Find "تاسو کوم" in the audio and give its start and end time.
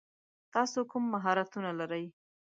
0.53-1.03